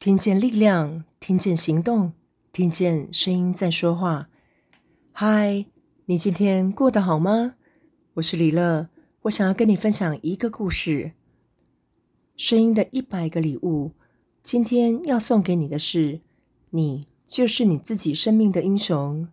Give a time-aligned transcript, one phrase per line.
[0.00, 2.14] 听见力量，听见行动，
[2.52, 4.30] 听见声音在说话。
[5.12, 5.66] 嗨，
[6.06, 7.56] 你今天过得好吗？
[8.14, 8.88] 我是李乐，
[9.24, 11.12] 我想要跟你分享一个故事。
[12.34, 13.92] 声音的一百个礼物，
[14.42, 16.22] 今天要送给你的是：
[16.70, 19.28] 你就是你自己生命的英雄。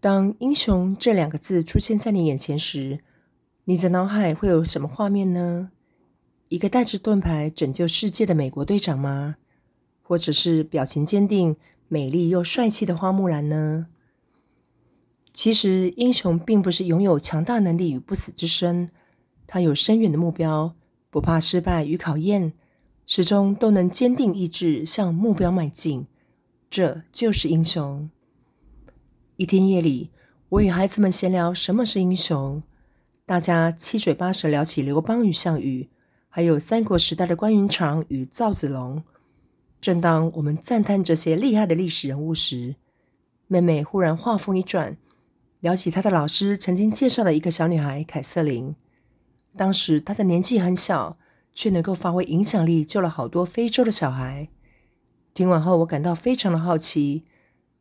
[0.00, 3.00] 当“英雄”这两个字出现在你眼前时，
[3.64, 5.70] 你的脑海会有什么画面呢？
[6.52, 9.36] 一个带着盾牌拯救世界的美国队长吗？
[10.02, 11.56] 或者是表情坚定、
[11.88, 13.86] 美丽又帅气的花木兰呢？
[15.32, 18.90] 其实，英雄并不是拥有强大能力与不死之身，
[19.46, 20.74] 他有深远的目标，
[21.08, 22.52] 不怕失败与考验，
[23.06, 26.06] 始终都能坚定意志向目标迈进。
[26.68, 28.10] 这就是英雄。
[29.36, 30.10] 一天夜里，
[30.50, 32.62] 我与孩子们闲聊什么是英雄，
[33.24, 35.88] 大家七嘴八舌聊起刘邦与项羽。
[36.34, 39.04] 还有三国时代的关云长与赵子龙。
[39.82, 42.76] 正当我们赞叹这些厉害的历史人物时，
[43.48, 44.96] 妹妹忽然话锋一转，
[45.60, 48.74] 聊起她的老师曾经介绍的一个小女孩凯瑟琳。
[49.54, 51.18] 当时她的年纪很小，
[51.52, 54.48] 却能够发挥影响力，救了好多非洲的小孩。
[55.34, 57.24] 听完后，我感到非常的好奇，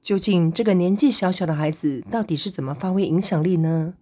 [0.02, 3.94] 究竟这个年纪小小的孩子到底是怎么发挥影响力呢？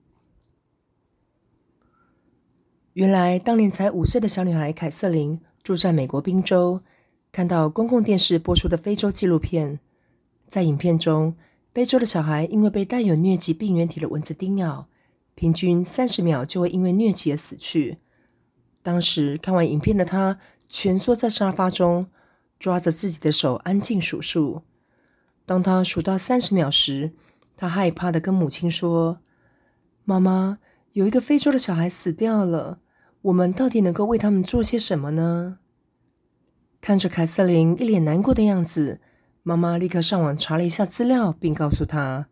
[2.93, 6.81] 原来，当年才五岁的小女孩凯瑟琳住在美国宾州，
[7.31, 9.79] 看到公共电视播出的非洲纪录片。
[10.47, 11.35] 在影片中，
[11.71, 14.87] 非洲的小孩因为被带有疟疾病原体的蚊子叮咬，
[15.35, 17.99] 平均三十秒就会因为疟疾而死去。
[18.81, 22.07] 当时看完影片的她，蜷缩在沙发中，
[22.59, 24.63] 抓着自己的手安静数数。
[25.45, 27.11] 当她数到三十秒时，
[27.55, 29.19] 她害怕的跟母亲说
[30.03, 30.57] ：“妈妈，
[30.93, 32.79] 有一个非洲的小孩死掉了。”
[33.23, 35.59] 我们到底能够为他们做些什么呢？
[36.79, 39.01] 看着凯瑟琳一脸难过的样子，
[39.43, 42.29] 妈妈立刻上网查了一下资料，并告诉她，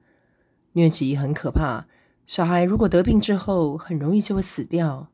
[0.74, 1.88] 疟疾很可怕，
[2.26, 5.10] 小孩如果得病之后，很容易就会死掉。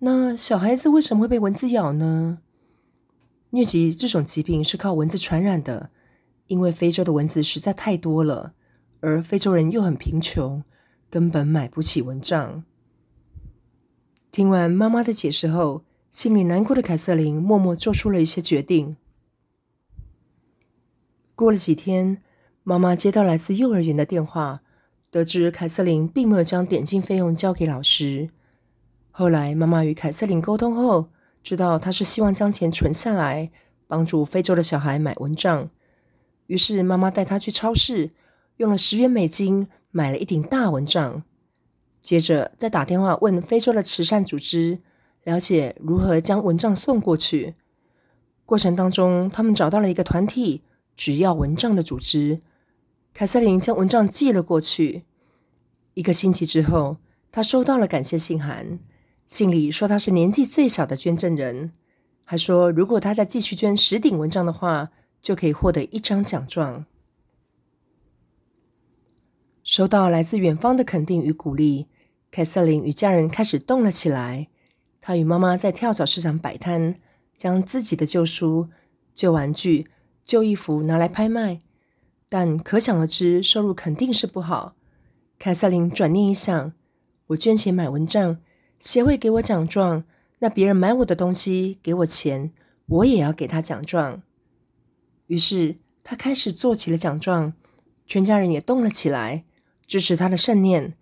[0.00, 2.40] 那小孩子为什么会被蚊子咬呢？
[3.52, 5.88] 疟疾这种疾病是靠蚊子传染的，
[6.48, 8.52] 因为非洲的蚊子实在太多了，
[9.00, 10.62] 而非洲人又很贫穷，
[11.10, 12.64] 根本买不起蚊帐。
[14.32, 18.96] 听完妈妈的解释后，心里难过的凯瑟琳默默做出了一些决定。
[21.34, 22.22] 过了几天，
[22.62, 24.60] 妈妈接到来自幼儿园的电话，
[25.10, 28.30] 得知凯瑟琳并没有将点进费用交给老师。
[29.10, 31.08] 后来，妈妈与凯瑟琳沟通后，
[31.42, 33.50] 知道她是希望将钱存下来，
[33.88, 35.70] 帮助非洲的小孩买蚊帐。
[36.46, 38.10] 于是，妈妈带她去超市，
[38.58, 41.22] 用了十元美金买了一顶大蚊帐。
[42.00, 44.80] 接着再打电话问非洲的慈善组织，
[45.24, 47.54] 了解如何将蚊帐送过去。
[48.46, 50.62] 过程当中，他们找到了一个团体，
[50.96, 52.40] 只要蚊帐的组织。
[53.12, 55.04] 凯瑟琳将蚊帐寄了过去。
[55.94, 56.96] 一个星期之后，
[57.30, 58.78] 她收到了感谢信函，
[59.26, 61.72] 信里说她是年纪最小的捐赠人，
[62.24, 64.90] 还说如果她再继续捐十顶蚊帐的话，
[65.20, 66.86] 就可以获得一张奖状。
[69.70, 71.86] 收到来自远方的肯定与鼓励，
[72.32, 74.48] 凯瑟琳与家人开始动了起来。
[75.00, 76.96] 她与妈妈在跳蚤市场摆摊，
[77.36, 78.68] 将自己的旧书、
[79.14, 79.86] 旧玩具、
[80.24, 81.60] 旧衣服拿来拍卖。
[82.28, 84.74] 但可想而知，收入肯定是不好。
[85.38, 86.72] 凯瑟琳转念一想：
[87.28, 88.38] 我捐钱买蚊帐，
[88.80, 90.02] 协会给我奖状，
[90.40, 92.52] 那别人买我的东西给我钱，
[92.86, 94.20] 我也要给他奖状。
[95.28, 97.52] 于是，她开始做起了奖状，
[98.04, 99.44] 全家人也动了起来。
[99.90, 100.94] 支持他的信念，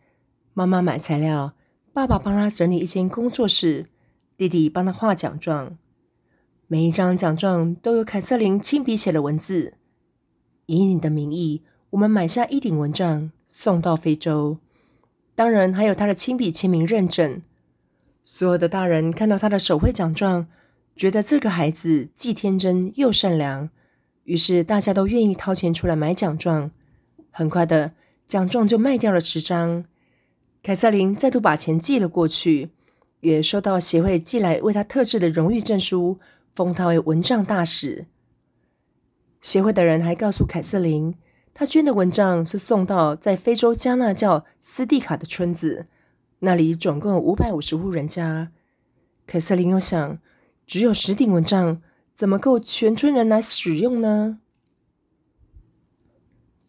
[0.55, 1.53] 妈妈买材料，
[1.93, 3.85] 爸爸帮他整理一间工作室，
[4.35, 5.77] 弟弟帮他画奖状。
[6.69, 9.75] 每一张奖状都有凯瑟琳亲笔写的文字
[10.65, 14.57] ：“以你的名义，我们买下一顶蚊帐，送到非洲。”
[15.37, 17.43] 当然还有他的亲笔签名认证。
[18.25, 20.47] 所有的大人看到他的手绘奖状，
[20.97, 23.69] 觉得这个孩子既天真又善良，
[24.25, 26.71] 于是大家都愿意掏钱出来买奖状。
[27.31, 27.93] 很快的。
[28.29, 29.87] 奖状就卖掉了十张，
[30.63, 32.69] 凯瑟琳再度把钱寄了过去，
[33.21, 36.19] 也收到协会寄来为她特制的荣誉证书，
[36.55, 38.05] 封她为蚊帐大使。
[39.41, 41.15] 协会的人还告诉凯瑟琳，
[41.55, 45.87] 她捐的蚊帐是送到在非洲加纳叫斯蒂卡的村子，
[46.41, 48.53] 那里总共有五百五十户人家。
[49.27, 50.19] 凯瑟琳又想，
[50.67, 51.81] 只有十顶蚊帐，
[52.15, 54.41] 怎么够全村人来使用呢？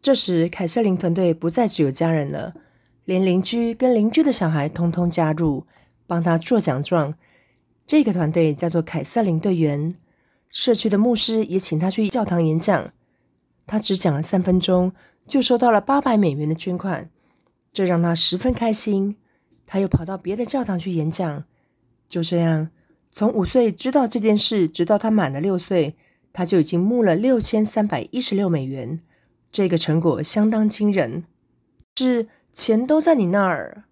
[0.02, 2.54] 这时，凯瑟琳团队不再只有家人了，
[3.04, 5.66] 连邻居跟邻居的小孩通通加入，
[6.08, 7.16] 帮他做奖状。
[7.86, 9.96] 这个团队叫做凯瑟琳队员。
[10.50, 12.94] 社区的牧师也请他去教堂演讲。
[13.68, 14.94] 他只讲了三分钟，
[15.28, 17.12] 就收到了八百美元的捐款，
[17.74, 19.18] 这让他十分开心。
[19.68, 21.44] 他又跑到别的教堂去演讲。
[22.08, 22.70] 就这样，
[23.12, 25.96] 从五岁知道这件事，直到他满了六岁，
[26.32, 29.00] 他就已经募了六千三百一十六美元。
[29.52, 31.26] 这个成果相当惊人。
[31.98, 33.84] 是钱都在你那儿。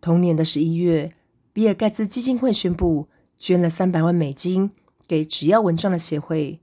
[0.00, 1.14] 同年的十一月，
[1.52, 3.08] 比尔盖茨基金会宣布
[3.38, 4.72] 捐了三百万美金
[5.06, 6.60] 给只要蚊帐的协会。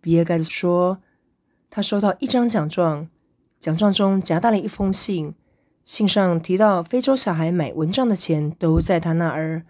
[0.00, 0.98] 比尔盖茨说，
[1.70, 3.08] 他收到一张奖状，
[3.60, 5.34] 奖状中夹带了一封信，
[5.84, 9.64] 信上提到非洲小孩买蚊帐的钱都在他那儿，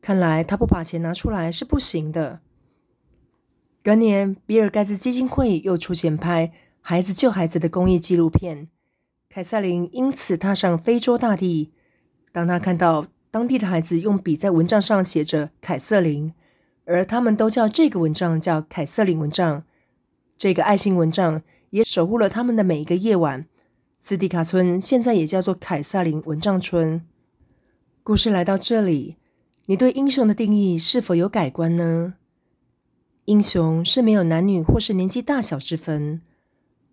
[0.00, 2.40] 看来他不把钱拿出来是不行的。
[3.84, 6.46] 隔年，比尔盖茨基金会又出钱拍
[6.80, 8.68] 《孩子救孩子》的公益纪录片，
[9.28, 11.70] 凯瑟琳因此踏上非洲大地。
[12.32, 16.32] 当他看到当地的孩子用笔在蚊帐上写着“凯瑟琳”，
[16.86, 19.64] 而他们都叫这个蚊帐叫“凯瑟琳蚊帐”。
[20.38, 23.44] 这个爱心蚊帐也守护了他们的每一个夜晚。
[23.98, 27.02] 斯蒂卡村现在也叫做凯瑟琳蚊帐村。
[28.02, 29.16] 故事来到这里，
[29.66, 32.14] 你对英雄的定义是否有改观呢？
[33.26, 36.20] 英雄是没有男女或是年纪大小之分。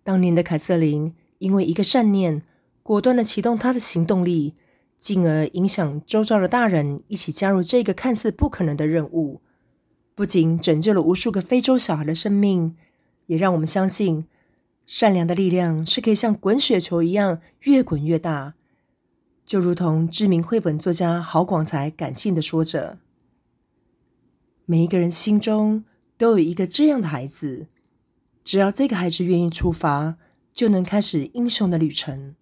[0.02, 2.42] 当年的凯瑟琳因为一个善念，
[2.82, 4.54] 果断地启动她的行动力，
[4.96, 9.42] 进而影响周遭的大人一起加入这个看似不可能的任务，
[10.14, 12.76] 不仅拯救了无数个非洲小孩的生命。
[13.26, 14.26] 也让我们相信，
[14.84, 18.54] 善良的力量是可以像滚雪球一样越滚越大。
[19.46, 22.98] 就如同知名绘本作家郝广才感性地说着
[24.66, 25.84] ：“每一个人心中
[26.22, 27.66] 都有一个这样的孩子，
[28.44, 30.18] 只要这个孩子愿意出发，
[30.52, 32.36] 就能开始英雄的旅程。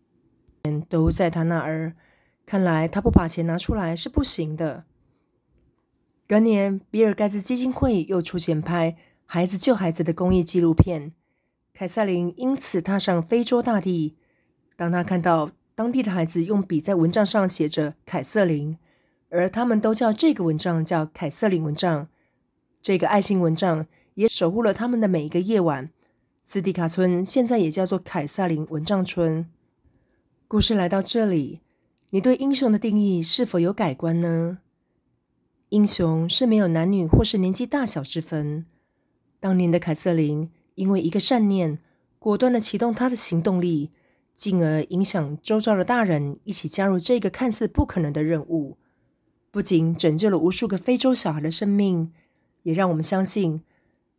[0.65, 1.97] 钱都在他那儿，
[2.44, 4.85] 看来他不把钱拿出来是不行的。”
[6.29, 8.99] 隔年，比尔盖茨基金会又出钱拍。
[9.25, 11.15] 孩子救孩子的公益纪录片，
[11.73, 14.19] 凯瑟琳因此踏上非洲大地。
[14.76, 18.76] 当他看到当地的孩子用笔在蚊帐上写着“凯瑟琳”，
[19.31, 22.09] 而他们都叫这个蚊帐叫“凯瑟琳蚊帐”。
[22.82, 25.91] 这个爱心蚊帐也守护了他们的每一个夜晚。
[26.43, 29.47] 斯蒂卡村现在也叫做凯瑟琳蚊帐村。
[30.49, 31.61] 故事来到这里，
[32.11, 34.59] 你对英雄的定义是否有改观呢？
[35.69, 38.67] 英雄是没有男女或是年纪大小之分。
[39.38, 41.79] 当年的凯瑟琳因为一个善念，
[42.19, 43.91] 果断地启动她的行动力，
[44.35, 48.79] 进而影响周遭的大人一起加入这个看似不可能的任务，
[49.53, 52.12] 不仅拯救了无数个非洲小孩的生命，
[52.62, 53.62] 也让我们相信，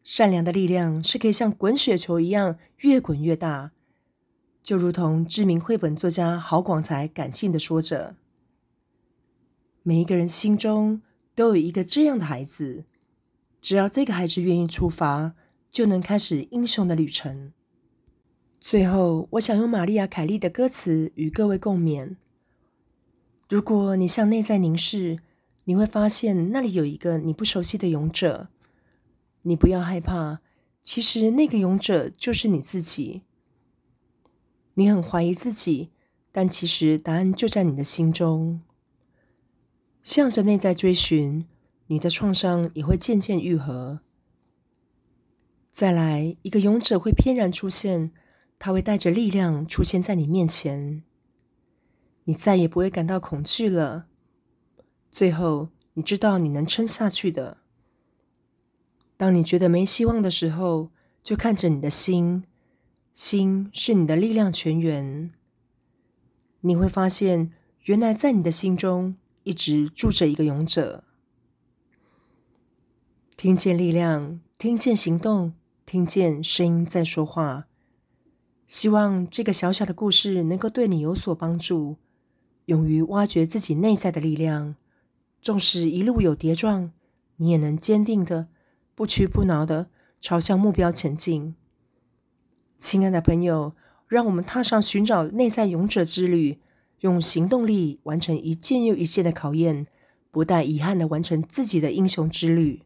[0.03, 3.71] 善良的力量是可以像滚雪球一样越滚越大。
[4.63, 8.15] 就如同知名绘本作家郝广才感性的说着
[9.83, 11.01] ：“每一个人心中
[11.33, 12.85] 都有一个这样的孩子。”
[13.61, 15.35] 只要这个孩子愿意出发，
[15.71, 17.53] 就能开始英雄的旅程。
[18.59, 22.15] 最后，我想用玛丽亚·凯莉的歌词与各位共勉：
[23.49, 25.19] 如果你向内在凝视，
[25.71, 28.49] 你会发现那里有一个你不熟悉的勇者。
[29.43, 30.41] 你不要害怕，
[30.83, 33.21] 其实那个勇者就是你自己。
[34.73, 35.91] 你很怀疑自己，
[36.29, 38.59] 但其实答案就在你的心中。
[40.03, 41.47] 向着内在追寻。
[41.87, 44.01] 你的创伤也会渐渐愈合。
[45.71, 48.11] 再来，一个勇者会翩然出现，
[48.59, 51.03] 他会带着力量出现在你面前，
[52.25, 54.07] 你再也不会感到恐惧了。
[55.11, 57.57] 最后，你知道你能撑下去的。
[59.17, 60.89] 当你觉得没希望的时候，
[61.21, 62.45] 就看着你的心，
[63.13, 65.31] 心是你的力量泉源。
[66.61, 67.51] 你会发现，
[67.83, 71.03] 原来在你的心中一直住着一个勇者。
[73.35, 75.53] 听见力量，听见行动，
[75.85, 77.67] 听见声音在说话。
[78.65, 81.97] 希望这个小小的故事能够对你有所帮助。
[82.65, 84.75] 勇于挖掘自己内在的力量，
[85.41, 86.91] 纵使一路有跌撞，
[87.37, 88.47] 你也能坚定的、
[88.93, 89.89] 不屈不挠的
[90.21, 91.55] 朝向目标前进。
[92.77, 93.73] 亲爱的朋友，
[94.07, 96.59] 让我们踏上寻找内在勇者之旅，
[96.99, 99.87] 用行动力完成一件又一件的考验，
[100.29, 102.83] 不带遗憾的完成自己的英雄之旅。